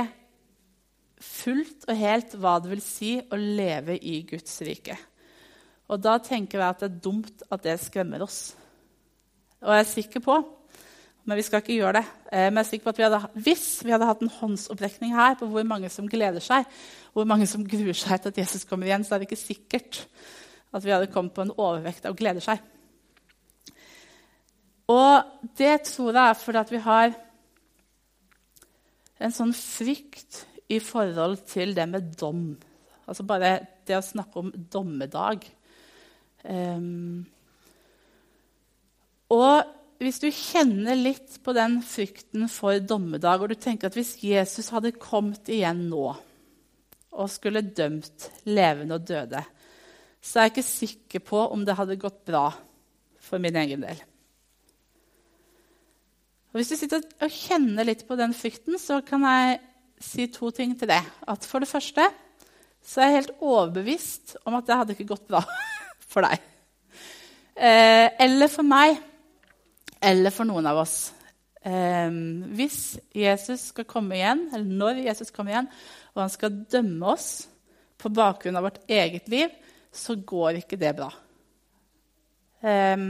fullt 1.27 1.87
og 1.89 1.97
helt 1.97 2.37
hva 2.37 2.59
det 2.61 2.71
vil 2.75 2.85
si 2.85 3.15
å 3.19 3.39
leve 3.41 3.97
i 3.97 4.21
Guds 4.29 4.61
rike. 4.67 4.99
Og 5.89 6.03
da 6.03 6.19
tenker 6.21 6.61
jeg 6.61 6.69
at 6.69 6.83
det 6.83 6.91
er 6.91 7.01
dumt 7.07 7.47
at 7.49 7.65
det 7.65 7.79
skremmer 7.81 8.27
oss. 8.27 8.41
Og 9.65 9.73
jeg 9.73 9.85
er 9.85 9.93
sikker 9.95 10.25
på 10.25 10.37
men 11.27 11.41
vi 11.41 11.43
skal 11.43 11.59
ikke 11.63 11.75
gjøre 11.75 11.99
det. 11.99 12.05
Eh, 12.31 12.47
men 12.47 12.61
jeg 12.61 12.63
er 12.63 12.69
sikker 12.71 12.87
på 12.87 12.93
at 12.95 12.99
vi 13.01 13.05
hadde, 13.07 13.19
Hvis 13.43 13.67
vi 13.85 13.91
hadde 13.91 14.07
hatt 14.07 14.21
en 14.23 14.31
håndsopprekning 14.31 15.15
her 15.15 15.35
på 15.35 15.49
hvor 15.51 15.65
mange 15.67 15.91
som 15.91 16.07
gleder 16.09 16.43
seg, 16.43 16.65
hvor 17.13 17.27
mange 17.27 17.49
som 17.51 17.67
gruer 17.67 17.99
seg 17.99 18.21
til 18.23 18.31
at 18.31 18.39
Jesus 18.45 18.65
kommer 18.65 18.87
igjen, 18.87 19.05
så 19.05 19.15
er 19.15 19.19
det 19.19 19.27
ikke 19.27 19.43
sikkert 19.43 20.05
at 20.71 20.85
vi 20.85 20.93
hadde 20.95 21.11
kommet 21.11 21.35
på 21.35 21.43
en 21.43 21.55
overvekt 21.57 22.07
av 22.07 22.15
gleder 22.15 22.45
seg. 22.45 22.63
Og 24.87 25.51
det 25.59 25.81
tror 25.89 26.13
jeg 26.15 26.31
er 26.31 26.39
fordi 26.39 26.63
at 26.63 26.71
vi 26.71 26.83
har 26.85 27.17
en 29.23 29.35
sånn 29.35 29.55
frykt 29.57 30.45
i 30.73 30.81
forhold 30.83 31.45
til 31.49 31.75
det 31.77 31.87
med 31.89 32.13
dom. 32.19 32.51
Altså 33.07 33.25
bare 33.27 33.59
det 33.87 33.97
å 33.99 34.05
snakke 34.05 34.43
om 34.43 34.51
dommedag. 34.73 35.47
Um, 36.43 37.25
og 39.33 39.73
hvis 40.03 40.21
du 40.21 40.29
kjenner 40.29 40.99
litt 40.99 41.39
på 41.43 41.55
den 41.57 41.79
frykten 41.87 42.51
for 42.53 42.79
dommedag, 42.83 43.43
og 43.43 43.53
du 43.53 43.57
tenker 43.59 43.89
at 43.89 43.97
hvis 43.97 44.17
Jesus 44.23 44.69
hadde 44.75 44.97
kommet 45.01 45.49
igjen 45.53 45.87
nå 45.91 46.09
og 47.17 47.31
skulle 47.33 47.65
dømt 47.65 48.27
levende 48.45 48.99
og 48.99 49.07
døde, 49.09 49.41
så 50.21 50.41
er 50.41 50.49
jeg 50.49 50.53
ikke 50.57 50.67
sikker 50.69 51.25
på 51.25 51.41
om 51.55 51.63
det 51.65 51.79
hadde 51.79 51.97
gått 52.01 52.27
bra 52.29 52.51
for 53.23 53.41
min 53.43 53.57
egen 53.57 53.87
del. 53.87 54.03
Og 56.57 56.63
Hvis 56.63 56.71
du 56.73 56.79
sitter 56.81 57.03
og 57.21 57.35
kjenner 57.37 57.85
litt 57.85 58.07
på 58.09 58.17
den 58.17 58.33
frykten, 58.33 58.79
så 58.81 59.03
kan 59.05 59.27
jeg 59.29 59.59
si 60.01 60.25
to 60.33 60.49
ting 60.57 60.71
til 60.81 60.89
det. 60.89 61.03
At 61.29 61.45
For 61.45 61.61
det 61.61 61.69
første 61.69 62.07
så 62.81 63.03
er 63.03 63.11
jeg 63.11 63.17
helt 63.19 63.43
overbevist 63.45 64.39
om 64.49 64.57
at 64.57 64.65
det 64.65 64.79
hadde 64.79 64.97
ikke 64.97 65.11
gått 65.11 65.27
bra 65.29 65.43
for 66.15 66.25
deg. 66.25 66.41
Eh, 67.61 68.09
eller 68.25 68.49
for 68.49 68.65
meg, 68.65 68.97
eller 70.01 70.33
for 70.33 70.49
noen 70.49 70.73
av 70.73 70.81
oss. 70.81 70.97
Eh, 71.61 72.09
hvis 72.57 72.81
Jesus 73.13 73.69
skal 73.75 73.91
komme 73.93 74.17
igjen, 74.17 74.47
eller 74.49 74.81
når 74.81 75.05
Jesus 75.11 75.37
kommer 75.37 75.59
igjen, 75.59 75.73
og 76.17 76.25
han 76.25 76.37
skal 76.39 76.61
dømme 76.73 77.17
oss 77.19 77.31
på 78.01 78.17
bakgrunn 78.17 78.57
av 78.57 78.71
vårt 78.71 78.81
eget 78.89 79.29
liv, 79.29 79.53
så 79.93 80.17
går 80.17 80.63
ikke 80.65 80.81
det 80.81 80.97
bra. 80.97 81.13
Eh, 82.65 83.03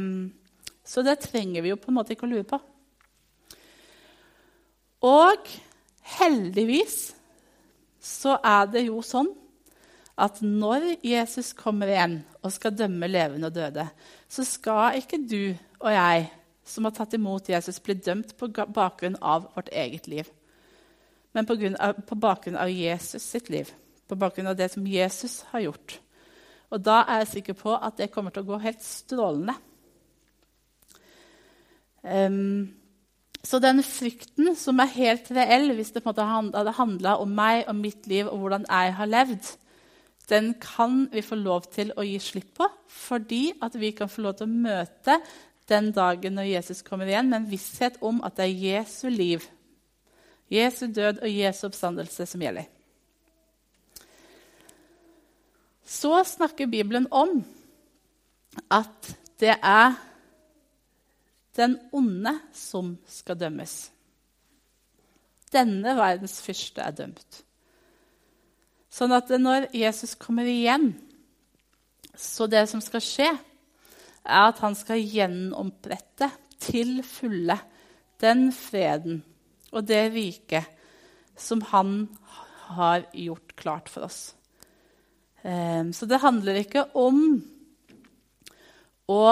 så 0.83 1.07
det 1.07 1.21
trenger 1.31 1.63
vi 1.63 1.77
jo 1.77 1.79
på 1.79 1.95
en 1.95 2.03
måte 2.03 2.19
ikke 2.19 2.27
å 2.27 2.35
lure 2.35 2.51
på. 2.57 2.67
Og 5.07 5.51
heldigvis 6.19 7.15
så 8.03 8.37
er 8.45 8.71
det 8.71 8.87
jo 8.87 9.03
sånn 9.05 9.31
at 10.17 10.41
når 10.41 10.95
Jesus 11.05 11.53
kommer 11.57 11.91
igjen 11.93 12.21
og 12.41 12.55
skal 12.55 12.75
dømme 12.75 13.09
levende 13.11 13.51
og 13.51 13.57
døde, 13.57 13.85
så 14.29 14.45
skal 14.47 14.97
ikke 15.01 15.21
du 15.21 15.55
og 15.83 15.91
jeg 15.93 16.31
som 16.67 16.89
har 16.89 16.95
tatt 16.97 17.15
imot 17.15 17.51
Jesus, 17.51 17.79
bli 17.79 17.95
dømt 17.95 18.33
på 18.39 18.49
bakgrunn 18.51 19.19
av 19.23 19.51
vårt 19.55 19.69
eget 19.71 20.09
liv. 20.11 20.27
Men 21.37 21.47
på, 21.47 21.55
av, 21.79 22.01
på 22.09 22.19
bakgrunn 22.19 22.59
av 22.59 22.73
Jesus 22.73 23.23
sitt 23.23 23.51
liv, 23.53 23.71
på 24.09 24.19
bakgrunn 24.19 24.51
av 24.51 24.57
det 24.59 24.71
som 24.73 24.87
Jesus 24.89 25.43
har 25.53 25.67
gjort. 25.69 25.99
Og 26.75 26.83
da 26.83 27.05
er 27.05 27.23
jeg 27.23 27.33
sikker 27.37 27.59
på 27.61 27.77
at 27.77 28.01
det 28.01 28.11
kommer 28.11 28.35
til 28.35 28.43
å 28.43 28.51
gå 28.51 28.59
helt 28.65 28.83
strålende. 28.83 29.55
Um, 32.03 32.73
så 33.47 33.61
den 33.63 33.79
frykten 33.87 34.57
som 34.59 34.81
er 34.83 34.91
helt 34.97 35.29
reell 35.35 35.71
hvis 35.77 35.93
det 35.95 36.03
på 36.03 36.11
en 36.11 36.17
måte 36.17 36.57
hadde 36.59 36.75
handla 36.81 37.15
om 37.23 37.31
meg 37.37 37.69
og 37.71 37.79
mitt 37.79 38.09
liv 38.11 38.27
og 38.27 38.41
hvordan 38.43 38.67
jeg 38.67 38.95
har 38.99 39.11
levd, 39.11 39.51
den 40.27 40.55
kan 40.59 41.05
vi 41.13 41.23
få 41.23 41.39
lov 41.39 41.69
til 41.71 41.93
å 41.95 42.03
gi 42.03 42.19
slipp 42.23 42.57
på 42.59 42.67
fordi 42.91 43.53
at 43.63 43.77
vi 43.79 43.93
kan 43.95 44.11
få 44.11 44.25
lov 44.25 44.39
til 44.39 44.49
å 44.49 44.63
møte 44.67 45.21
den 45.71 45.93
dagen 45.95 46.37
når 46.39 46.49
Jesus 46.49 46.83
kommer 46.87 47.11
igjen, 47.11 47.31
med 47.31 47.43
en 47.43 47.51
visshet 47.51 47.99
om 48.05 48.21
at 48.27 48.39
det 48.39 48.47
er 48.47 48.65
Jesu 48.67 49.09
liv, 49.11 49.47
Jesu 50.51 50.87
død 50.95 51.23
og 51.27 51.31
Jesu 51.31 51.65
oppstandelse 51.67 52.27
som 52.31 52.43
gjelder. 52.43 52.69
Så 55.87 56.13
snakker 56.27 56.71
Bibelen 56.71 57.07
om 57.15 57.41
at 58.71 59.15
det 59.43 59.55
er 59.59 59.99
den 61.57 61.79
onde 61.97 62.33
som 62.55 62.95
skal 63.09 63.39
dømmes. 63.41 63.75
Denne 65.53 65.95
verdens 65.97 66.39
fyrste 66.45 66.85
er 66.85 66.95
dømt. 66.97 67.43
Sånn 68.93 69.13
at 69.17 69.31
når 69.41 69.69
Jesus 69.77 70.15
kommer 70.19 70.49
igjen, 70.49 70.93
så 72.17 72.49
det 72.49 72.65
som 72.71 72.81
skal 72.85 73.05
skje, 73.05 73.29
er 74.27 74.49
at 74.51 74.61
han 74.65 74.75
skal 74.77 75.03
gjenomprette 75.03 76.31
til 76.63 77.03
fulle 77.07 77.59
den 78.23 78.49
freden 78.57 79.21
og 79.73 79.85
det 79.87 80.07
riket 80.15 80.73
som 81.37 81.61
han 81.71 82.07
har 82.73 83.05
gjort 83.13 83.55
klart 83.61 83.93
for 83.93 84.09
oss. 84.09 84.33
Ehm, 85.47 85.93
så 85.93 86.09
det 86.09 86.23
handler 86.25 86.63
ikke 86.63 86.89
om 86.99 87.21
å 89.13 89.23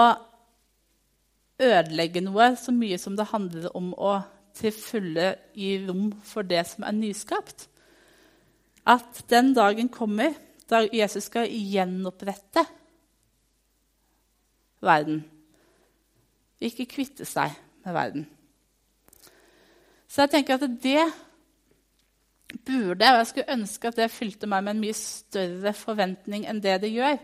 ødelegge 1.61 2.23
noe 2.23 2.51
så 2.59 2.73
mye 2.75 2.97
som 2.99 3.15
det 3.17 3.29
handler 3.31 3.69
om 3.77 3.93
å 3.93 4.17
til 4.55 4.71
fulle 4.71 5.33
gi 5.55 5.77
rom 5.83 6.09
for 6.23 6.47
det 6.47 6.63
som 6.69 6.85
er 6.87 6.95
nyskapt. 6.95 7.67
At 8.87 9.23
den 9.29 9.53
dagen 9.55 9.89
kommer 9.91 10.35
da 10.69 10.85
Jesus 10.93 11.27
skal 11.29 11.49
gjenopprette 11.49 12.63
verden. 14.85 15.23
Ikke 16.61 16.87
kvitte 16.89 17.27
seg 17.27 17.53
med 17.85 17.93
verden. 17.93 18.27
Så 20.07 20.23
jeg 20.23 20.31
tenker 20.31 20.55
at 20.55 20.77
det 20.83 21.03
burde, 22.65 23.09
og 23.09 23.19
jeg 23.19 23.27
skulle 23.27 23.57
ønske 23.57 23.89
at 23.89 23.97
det 23.99 24.13
fylte 24.13 24.47
meg 24.47 24.63
med 24.63 24.75
en 24.75 24.83
mye 24.85 24.95
større 24.95 25.73
forventning 25.75 26.45
enn 26.47 26.61
det 26.63 26.77
det 26.85 26.93
gjør, 26.93 27.17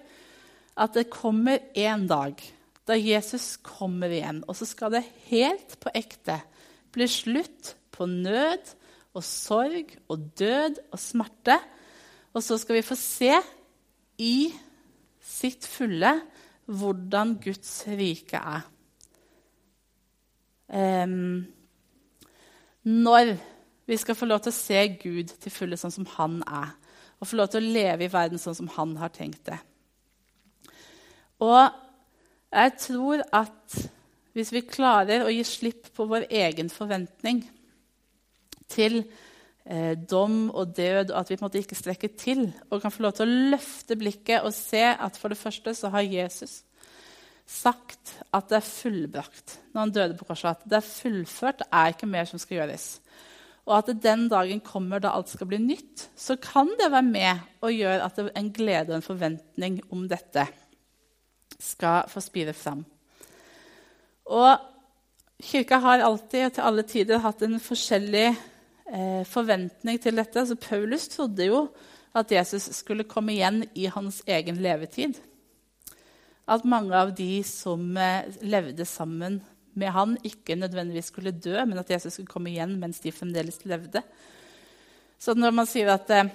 at 0.82 0.98
det 0.98 1.12
kommer 1.14 1.62
en 1.78 2.08
dag 2.10 2.42
da 2.88 2.98
Jesus 2.98 3.56
kommer 3.64 4.12
igjen. 4.12 4.44
Og 4.50 4.58
så 4.58 4.68
skal 4.70 4.96
det 4.96 5.06
helt 5.30 5.78
på 5.82 5.94
ekte 5.96 6.40
bli 6.92 7.08
slutt 7.08 7.76
på 7.94 8.08
nød 8.10 8.74
og 9.16 9.24
sorg 9.24 9.94
og 10.12 10.28
død 10.40 10.82
og 10.92 11.00
smerte. 11.00 11.58
Og 12.34 12.44
så 12.44 12.58
skal 12.60 12.80
vi 12.80 12.86
få 12.86 12.98
se 13.00 13.34
i 14.22 14.52
sitt 15.22 15.68
fulle 15.68 16.14
hvordan 16.72 17.36
Guds 17.44 17.84
rike 17.88 18.40
er. 18.40 18.68
Um, 20.72 21.48
når 22.84 23.36
vi 23.86 23.98
skal 24.00 24.16
få 24.16 24.26
lov 24.30 24.40
til 24.40 24.54
å 24.54 24.56
se 24.56 24.84
Gud 25.02 25.34
til 25.44 25.52
fulle 25.52 25.80
sånn 25.80 25.92
som 25.92 26.08
han 26.16 26.40
er, 26.48 26.72
og 27.20 27.28
få 27.28 27.38
lov 27.38 27.52
til 27.52 27.62
å 27.62 27.74
leve 27.76 28.08
i 28.08 28.12
verden 28.14 28.40
sånn 28.42 28.56
som 28.58 28.70
han 28.78 28.96
har 28.98 29.12
tenkt 29.14 29.44
det. 29.52 29.60
Og 31.44 31.60
jeg 32.52 32.78
tror 32.84 33.24
at 33.32 33.82
hvis 34.36 34.52
vi 34.56 34.64
klarer 34.68 35.26
å 35.26 35.32
gi 35.32 35.44
slipp 35.48 35.90
på 35.96 36.08
vår 36.08 36.28
egen 36.30 36.72
forventning 36.72 37.44
til 38.72 39.02
eh, 39.02 39.96
dom 39.96 40.50
og 40.50 40.74
død, 40.76 41.12
og 41.12 41.18
at 41.20 41.32
vi 41.32 41.38
på 41.38 41.44
en 41.44 41.50
måte 41.50 41.62
ikke 41.62 41.80
strekker 41.80 42.14
til, 42.20 42.46
og 42.70 42.84
kan 42.84 42.94
få 42.94 43.06
lov 43.06 43.16
til 43.18 43.28
å 43.28 43.40
løfte 43.56 43.98
blikket 44.00 44.48
og 44.48 44.56
se 44.56 44.84
at 44.92 45.20
for 45.20 45.32
det 45.32 45.40
første 45.40 45.76
så 45.76 45.92
har 45.96 46.08
Jesus 46.08 46.62
sagt 47.52 48.14
at 48.32 48.48
det 48.48 48.62
er 48.62 48.68
fullbrakt 48.68 49.58
når 49.74 49.82
han 49.82 49.94
døde 49.96 50.18
på 50.20 50.28
korset. 50.30 50.56
At 50.56 50.68
det 50.70 50.80
er 50.80 50.88
fullført, 50.88 51.64
det 51.64 51.70
er 51.76 51.92
ikke 51.92 52.10
mer 52.10 52.30
som 52.30 52.40
skal 52.40 52.62
gjøres. 52.62 52.88
Og 53.68 53.76
at 53.78 53.92
den 54.04 54.26
dagen 54.32 54.64
kommer 54.66 55.04
da 55.04 55.12
alt 55.14 55.30
skal 55.32 55.50
bli 55.52 55.60
nytt, 55.62 56.08
så 56.18 56.38
kan 56.42 56.72
det 56.80 56.90
være 56.94 57.08
med 57.08 57.44
og 57.62 57.76
gjøre 57.76 58.08
at 58.08 58.18
det 58.18 58.26
er 58.30 58.40
en 58.40 58.54
glede 58.56 58.94
og 58.94 58.98
en 58.98 59.06
forventning 59.06 59.82
om 59.92 60.08
dette 60.10 60.48
skal 61.62 62.10
få 62.10 62.24
spire 62.24 62.54
fram. 62.58 62.84
Og 64.32 64.68
Kirka 65.42 65.80
har 65.82 66.04
alltid 66.06 66.46
og 66.46 66.54
til 66.56 66.68
alle 66.68 66.84
tider 66.88 67.22
hatt 67.24 67.42
en 67.46 67.58
forskjellig 67.62 68.28
eh, 68.30 69.24
forventning 69.28 69.98
til 70.02 70.20
dette. 70.20 70.38
Altså, 70.40 70.56
Paulus 70.56 71.08
trodde 71.10 71.48
jo 71.48 71.66
at 72.18 72.32
Jesus 72.32 72.70
skulle 72.76 73.08
komme 73.10 73.34
igjen 73.34 73.64
i 73.74 73.88
hans 73.90 74.22
egen 74.30 74.60
levetid. 74.62 75.18
At 76.52 76.68
mange 76.68 76.94
av 76.98 77.14
de 77.18 77.42
som 77.48 77.82
eh, 77.98 78.30
levde 78.42 78.86
sammen 78.86 79.40
med 79.74 79.94
han, 79.96 80.18
ikke 80.28 80.60
nødvendigvis 80.60 81.10
skulle 81.14 81.32
dø, 81.32 81.56
men 81.66 81.80
at 81.80 81.90
Jesus 81.90 82.14
skulle 82.18 82.32
komme 82.32 82.52
igjen 82.52 82.76
mens 82.80 83.00
de 83.00 83.14
fremdeles 83.16 83.64
levde. 83.66 84.04
Så 85.22 85.34
når 85.38 85.54
man 85.56 85.70
sier 85.70 85.94
at 85.94 86.10
eh, 86.14 86.32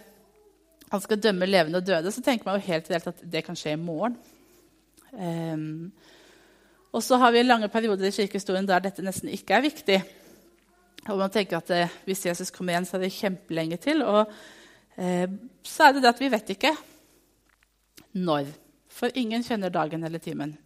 han 0.91 1.03
skal 1.03 1.21
dømme 1.21 1.47
levende 1.47 1.83
og 1.83 1.87
døde, 1.87 2.11
så 2.13 2.23
tenker 2.25 2.49
man 2.49 2.59
jo 2.59 2.69
helt 2.71 2.91
reelt 2.91 3.13
at 3.13 3.23
det 3.23 3.45
kan 3.47 3.59
skje 3.59 3.75
i 3.77 3.81
morgen. 3.81 4.17
Um, 5.17 5.93
og 6.93 7.03
så 7.05 7.19
har 7.21 7.33
vi 7.33 7.43
lange 7.45 7.69
perioder 7.73 8.09
i 8.09 8.15
kirkehistorien 8.15 8.69
der 8.69 8.85
dette 8.85 9.05
nesten 9.05 9.33
ikke 9.33 9.57
er 9.57 9.65
viktig. 9.65 9.99
Og 11.07 11.19
man 11.21 11.33
tenker 11.33 11.61
at 11.61 11.71
eh, 11.75 11.97
Hvis 12.07 12.25
Jesus 12.27 12.51
kommer 12.51 12.75
igjen, 12.75 12.87
så 12.89 12.97
er 12.97 13.05
det 13.05 13.15
kjempelenge 13.15 13.79
til. 13.83 14.03
Og 14.03 14.33
eh, 14.97 15.29
så 15.63 15.87
er 15.89 15.97
det 15.97 16.05
det 16.05 16.13
at 16.15 16.23
vi 16.23 16.31
vet 16.33 16.55
ikke 16.57 16.73
når. 18.17 18.49
For 18.91 19.13
ingen 19.15 19.45
kjenner 19.45 19.73
dagen 19.73 20.05
eller 20.09 20.23
timen. 20.23 20.57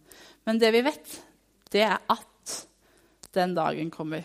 Men 0.47 0.59
det 0.61 0.71
vi 0.73 0.85
vet, 0.85 1.17
det 1.71 1.83
er 1.85 1.99
at 2.09 2.55
den 3.35 3.55
dagen 3.55 3.91
kommer. 3.91 4.23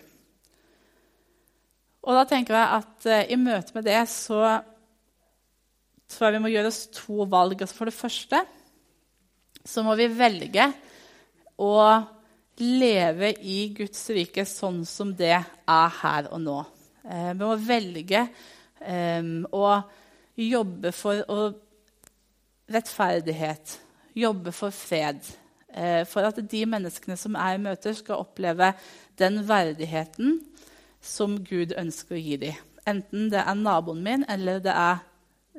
Og 2.06 2.14
da 2.14 2.22
tenker 2.30 2.54
jeg 2.54 2.80
at 2.80 3.10
eh, 3.10 3.32
i 3.34 3.40
møte 3.40 3.74
med 3.74 3.86
det 3.88 3.98
så 4.12 4.40
tror 6.06 6.28
jeg 6.28 6.36
vi 6.36 6.44
må 6.44 6.52
gjøre 6.54 6.70
oss 6.70 6.84
to 6.94 7.26
valg. 7.26 7.58
Altså 7.58 7.80
for 7.80 7.90
det 7.90 7.98
første 7.98 8.44
så 9.66 9.82
må 9.82 9.96
vi 9.98 10.06
velge 10.10 10.70
å 11.58 11.74
leve 12.62 13.32
i 13.44 13.58
Guds 13.76 14.06
rike 14.14 14.46
sånn 14.48 14.84
som 14.88 15.12
det 15.16 15.34
er 15.36 15.96
her 16.00 16.30
og 16.32 16.40
nå. 16.42 16.58
Eh, 17.04 17.32
vi 17.34 17.42
må 17.42 17.54
velge 17.60 18.22
eh, 18.80 19.32
å 19.52 19.64
jobbe 20.36 20.92
for 20.96 21.56
rettferdighet, 22.72 23.76
jobbe 24.16 24.54
for 24.54 24.74
fred. 24.74 25.20
Eh, 25.68 26.02
for 26.08 26.26
at 26.28 26.40
de 26.40 26.62
menneskene 26.68 27.18
som 27.20 27.36
er 27.36 27.56
i 27.56 27.64
møter, 27.66 27.96
skal 27.96 28.24
oppleve 28.24 28.72
den 29.20 29.42
verdigheten 29.48 30.40
som 31.04 31.38
Gud 31.44 31.76
ønsker 31.76 32.16
å 32.16 32.22
gi 32.22 32.40
dem. 32.48 32.64
Enten 32.86 33.28
det 33.32 33.42
er 33.42 33.58
naboen 33.58 34.02
min, 34.02 34.24
eller 34.30 34.62
det 34.62 34.72
er 34.72 35.02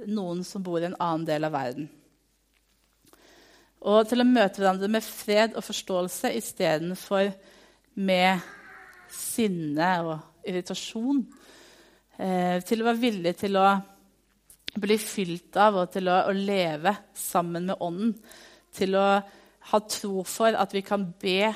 noen 0.08 0.44
som 0.48 0.64
bor 0.64 0.80
i 0.80 0.88
en 0.88 1.00
annen 1.02 1.26
del 1.28 1.48
av 1.48 1.56
verden 1.58 1.90
og 3.86 4.08
til 4.10 4.24
å 4.24 4.28
møte 4.28 4.62
hverandre 4.62 4.90
med 4.90 5.06
fred 5.06 5.54
og 5.58 5.66
forståelse 5.66 6.32
istedenfor 6.40 7.30
med 8.02 8.48
sinne 9.14 9.92
og 10.06 10.48
irritasjon. 10.48 11.22
Eh, 12.18 12.58
til 12.66 12.82
å 12.82 12.88
være 12.88 13.02
villig 13.02 13.36
til 13.38 13.60
å 13.62 13.68
bli 14.78 14.98
fylt 15.02 15.58
av 15.62 15.82
og 15.84 15.92
til 15.94 16.10
å, 16.10 16.24
å, 16.30 16.34
leve 16.34 16.94
sammen 17.18 17.70
med 17.70 17.84
Ånden. 17.84 18.16
Til 18.74 18.98
å 18.98 19.06
ha 19.72 19.80
tro 19.90 20.24
for 20.28 20.58
at 20.58 20.74
vi 20.74 20.84
kan 20.86 21.06
be 21.22 21.52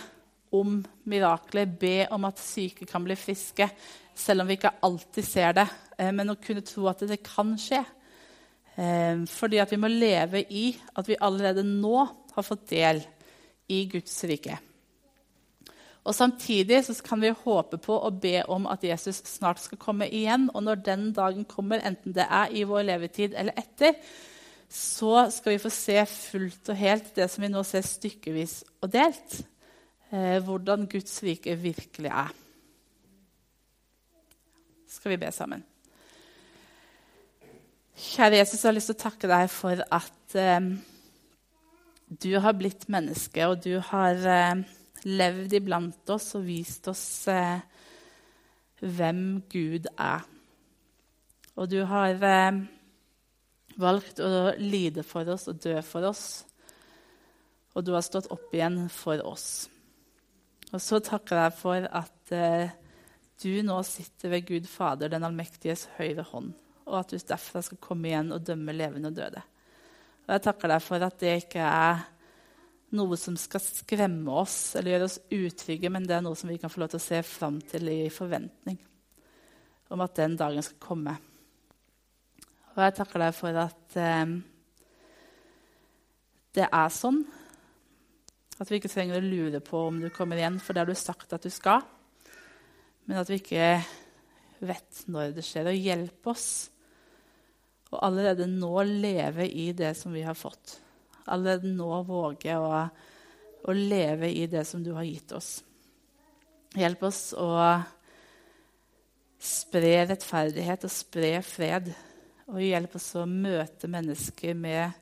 om 0.54 0.80
mirakler, 1.10 1.66
be 1.66 2.06
om 2.12 2.28
at 2.28 2.42
syke 2.42 2.86
kan 2.90 3.04
bli 3.06 3.16
friske, 3.16 3.70
selv 4.18 4.44
om 4.44 4.50
vi 4.50 4.58
ikke 4.60 4.76
alltid 4.84 5.26
ser 5.26 5.58
det. 5.58 5.68
Eh, 5.98 6.14
men 6.14 6.34
å 6.34 6.40
kunne 6.42 6.66
tro 6.66 6.86
at 6.92 7.02
det 7.10 7.24
kan 7.26 7.56
skje. 7.60 7.82
Eh, 8.82 9.24
fordi 9.30 9.60
at 9.62 9.72
vi 9.72 9.80
må 9.82 9.92
leve 9.92 10.42
i 10.50 10.72
at 10.98 11.08
vi 11.10 11.20
allerede 11.22 11.64
nå 11.68 11.96
har 12.34 12.46
fått 12.46 12.70
del 12.72 13.04
i 13.70 13.86
Guds 13.92 14.16
rike. 14.26 14.58
Og 16.02 16.16
Samtidig 16.18 16.80
så 16.86 16.96
kan 17.06 17.22
vi 17.22 17.30
håpe 17.30 17.78
på 17.78 17.94
og 17.94 18.18
be 18.24 18.40
om 18.50 18.66
at 18.66 18.84
Jesus 18.84 19.22
snart 19.30 19.62
skal 19.62 19.78
komme 19.78 20.10
igjen. 20.10 20.50
Og 20.54 20.64
når 20.66 20.82
den 20.82 21.12
dagen 21.14 21.46
kommer, 21.46 21.84
enten 21.86 22.16
det 22.16 22.26
er 22.26 22.50
i 22.58 22.64
vår 22.66 22.88
levetid 22.90 23.38
eller 23.38 23.54
etter, 23.60 23.94
så 24.72 25.28
skal 25.30 25.54
vi 25.54 25.62
få 25.62 25.70
se 25.70 26.00
fullt 26.10 26.72
og 26.72 26.80
helt 26.80 27.16
det 27.16 27.28
som 27.30 27.44
vi 27.44 27.52
nå 27.52 27.62
ser 27.68 27.86
stykkevis 27.86 28.62
og 28.82 28.94
delt. 28.94 29.42
Eh, 30.12 30.40
hvordan 30.44 30.88
Guds 30.90 31.22
rike 31.24 31.56
virkelig 31.60 32.10
er. 32.10 32.32
Skal 34.92 35.14
vi 35.14 35.22
be 35.22 35.32
sammen? 35.32 35.62
Kjære 38.02 38.40
Jesus, 38.40 38.64
jeg 38.64 38.70
har 38.72 38.74
lyst 38.74 38.90
til 38.90 38.96
å 38.98 39.04
takke 39.04 39.28
deg 39.30 39.50
for 39.54 39.82
at 39.94 40.34
eh, 40.42 40.70
du 42.10 42.32
har 42.42 42.56
blitt 42.58 42.88
menneske, 42.90 43.46
og 43.46 43.60
du 43.62 43.76
har 43.92 44.24
eh, 44.26 44.64
levd 45.06 45.54
iblant 45.60 46.10
oss 46.10 46.32
og 46.40 46.48
vist 46.48 46.90
oss 46.90 47.04
eh, 47.30 47.62
hvem 48.82 49.44
Gud 49.52 49.86
er. 49.94 50.26
Og 51.62 51.70
du 51.70 51.78
har 51.86 52.26
eh, 52.26 52.58
valgt 53.86 54.24
å 54.26 54.32
lide 54.58 55.06
for 55.06 55.30
oss 55.36 55.46
og 55.54 55.62
dø 55.62 55.76
for 55.86 56.10
oss. 56.10 56.26
Og 57.78 57.86
du 57.86 57.94
har 57.94 58.08
stått 58.08 58.32
opp 58.34 58.50
igjen 58.58 58.82
for 58.90 59.22
oss. 59.30 59.70
Og 60.74 60.82
så 60.82 61.04
takker 61.06 61.44
jeg 61.44 61.56
for 61.62 61.86
at 62.02 62.34
eh, 62.34 62.74
du 63.46 63.54
nå 63.62 63.78
sitter 63.86 64.34
ved 64.34 64.50
Gud 64.50 64.74
Fader, 64.74 65.14
den 65.14 65.30
allmektiges 65.30 65.86
høyre 66.02 66.26
hånd 66.34 66.56
og 66.92 67.00
at 67.00 67.14
du 67.14 67.18
derfra 67.18 67.64
skal 67.64 67.80
komme 67.82 68.12
igjen 68.12 68.34
og 68.36 68.44
dømme 68.46 68.76
levende 68.76 69.12
og 69.12 69.18
døde. 69.18 69.44
Og 70.28 70.34
Jeg 70.36 70.44
takker 70.46 70.74
deg 70.74 70.84
for 70.84 71.08
at 71.08 71.18
det 71.24 71.36
ikke 71.46 71.64
er 71.66 72.04
noe 73.00 73.18
som 73.20 73.38
skal 73.40 73.64
skremme 73.64 74.36
oss 74.42 74.76
eller 74.76 74.98
gjøre 74.98 75.08
oss 75.08 75.20
utrygge, 75.32 75.92
men 75.92 76.06
det 76.08 76.18
er 76.18 76.24
noe 76.26 76.38
som 76.38 76.52
vi 76.52 76.60
kan 76.60 76.72
få 76.72 76.84
lov 76.84 76.92
til 76.92 77.00
å 77.00 77.06
se 77.08 77.22
fram 77.24 77.62
til 77.72 77.88
i 77.88 78.00
forventning 78.12 78.80
om 79.92 80.04
at 80.04 80.16
den 80.16 80.38
dagen 80.40 80.64
skal 80.64 80.80
komme. 80.80 81.18
Og 82.72 82.80
jeg 82.80 82.96
takker 82.96 83.20
deg 83.20 83.36
for 83.36 83.58
at 83.60 83.98
eh, 84.00 84.36
det 86.56 86.68
er 86.68 86.94
sånn. 86.96 87.20
At 88.62 88.70
vi 88.70 88.80
ikke 88.80 88.92
trenger 88.92 89.20
å 89.20 89.26
lure 89.26 89.60
på 89.64 89.88
om 89.90 90.00
du 90.00 90.08
kommer 90.14 90.40
igjen, 90.40 90.62
for 90.64 90.76
det 90.76 90.84
har 90.84 90.92
du 90.92 90.96
sagt 90.96 91.36
at 91.36 91.44
du 91.44 91.52
skal. 91.52 91.84
Men 93.08 93.20
at 93.20 93.32
vi 93.32 93.42
ikke 93.42 93.74
vet 94.64 95.04
når 95.12 95.36
det 95.36 95.44
skjer. 95.44 95.68
Og 95.72 95.88
hjelp 95.90 96.32
oss 96.32 96.48
å 97.92 98.00
allerede 98.08 98.48
nå 98.48 98.84
leve 98.88 99.48
i 99.48 99.72
det 99.76 99.94
som 100.00 100.14
vi 100.16 100.24
har 100.24 100.38
fått. 100.38 100.78
Allerede 101.26 101.72
nå 101.76 102.02
våge 102.08 102.56
å, 102.58 102.86
å 103.64 103.76
leve 103.76 104.32
i 104.32 104.48
det 104.48 104.64
som 104.66 104.84
du 104.84 104.94
har 104.96 105.08
gitt 105.08 105.32
oss. 105.36 105.60
Hjelp 106.80 107.04
oss 107.04 107.34
å 107.36 107.52
spre 109.42 109.96
rettferdighet 110.08 110.88
og 110.88 110.94
spre 110.94 111.34
fred. 111.44 111.92
Og 112.52 112.64
hjelp 112.64 112.96
oss 112.96 113.10
å 113.20 113.26
møte 113.28 113.90
mennesker 113.92 114.56
med 114.56 114.96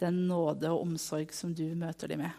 den 0.00 0.24
nåde 0.28 0.72
og 0.72 0.86
omsorg 0.86 1.34
som 1.36 1.52
du 1.56 1.66
møter 1.76 2.08
dem 2.08 2.24
med. 2.24 2.32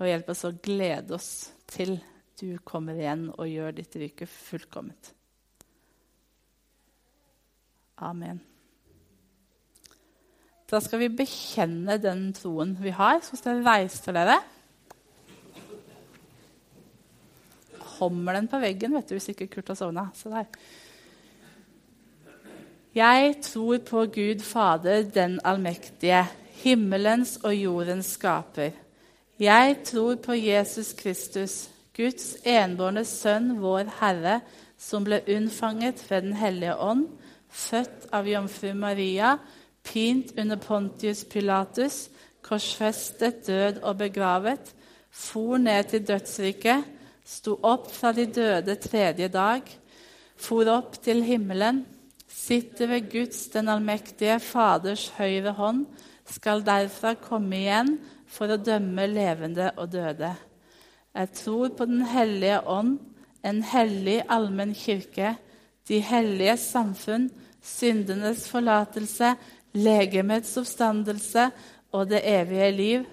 Og 0.00 0.08
hjelp 0.08 0.32
oss 0.32 0.46
å 0.48 0.56
glede 0.56 1.18
oss 1.18 1.30
til 1.68 1.98
du 2.40 2.56
kommer 2.64 2.96
igjen 2.96 3.28
og 3.34 3.48
gjør 3.48 3.74
ditt 3.76 3.96
rike 4.00 4.24
fullkomment. 4.24 5.12
Amen. 8.00 8.40
Da 10.70 10.78
skal 10.80 11.02
vi 11.02 11.10
bekjenne 11.20 11.98
den 11.98 12.28
troen 12.36 12.76
vi 12.80 12.92
har. 12.94 13.18
Så 13.26 13.36
skal 13.36 13.58
dere 13.58 13.80
reise 13.80 14.14
dere. 14.14 14.38
Kommer 17.80 18.38
den 18.38 18.46
på 18.48 18.60
veggen, 18.62 18.94
vet 18.96 19.10
du, 19.10 19.16
hvis 19.18 19.32
ikke 19.32 19.50
Kurt 19.50 19.72
har 19.72 19.78
sovna. 19.80 20.06
Se 20.16 20.30
der. 20.32 20.46
Jeg 22.94 23.36
tror 23.42 23.78
på 23.86 24.06
Gud 24.14 24.40
Fader, 24.42 25.02
den 25.02 25.38
allmektige, 25.44 26.24
himmelens 26.62 27.36
og 27.44 27.54
jordens 27.54 28.14
skaper. 28.16 28.72
Jeg 29.38 29.76
tror 29.84 30.16
på 30.22 30.34
Jesus 30.34 30.92
Kristus, 30.92 31.70
Guds 31.96 32.34
enbårne 32.44 33.04
Sønn, 33.04 33.54
vår 33.62 33.92
Herre, 34.00 34.40
som 34.78 35.04
ble 35.04 35.20
unnfanget 35.28 36.02
ved 36.10 36.22
Den 36.22 36.32
hellige 36.32 36.76
ånd, 36.76 37.06
født 37.50 38.08
av 38.14 38.28
jomfru 38.28 38.72
Maria, 38.78 39.36
pint 39.82 40.32
under 40.38 40.60
Pontius 40.60 41.24
Pilatus, 41.24 42.08
korsfestet, 42.46 43.44
død 43.46 43.82
og 43.82 43.98
begravet, 44.00 44.74
for 45.10 45.58
ned 45.58 45.90
til 45.90 46.06
dødsriket, 46.06 46.84
sto 47.26 47.56
opp 47.66 47.90
fra 47.92 48.12
de 48.14 48.26
døde 48.30 48.76
tredje 48.80 49.28
dag, 49.28 49.66
for 50.40 50.68
opp 50.72 50.96
til 51.02 51.22
himmelen, 51.26 51.84
sitter 52.30 52.88
ved 52.94 53.10
Guds 53.12 53.48
den 53.52 53.68
allmektige 53.68 54.38
Faders 54.40 55.10
høyre 55.18 55.52
hånd, 55.58 55.84
skal 56.30 56.62
derfra 56.64 57.16
komme 57.18 57.58
igjen 57.58 57.96
for 58.30 58.50
å 58.50 58.60
dømme 58.60 59.08
levende 59.10 59.72
og 59.76 59.90
døde. 59.92 60.30
Jeg 61.10 61.32
tror 61.34 61.72
på 61.74 61.86
Den 61.90 62.04
hellige 62.06 62.60
ånd, 62.70 62.98
en 63.42 63.62
hellig 63.66 64.20
allmenn 64.30 64.74
kirke, 64.76 65.34
de 65.88 66.00
hellige 66.00 66.56
samfunn, 66.56 67.28
syndenes 67.62 68.46
forlatelse, 68.50 69.34
legemets 69.72 70.56
oppstandelse 70.60 71.50
og 71.92 72.08
det 72.10 72.22
evige 72.24 72.70
liv. 72.72 73.04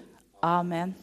Amen. 0.41 0.95